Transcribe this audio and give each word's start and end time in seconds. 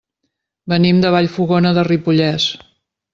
Venim 0.71 1.03
de 1.03 1.11
Vallfogona 1.17 1.73
de 1.79 1.83
Ripollès. 1.91 2.47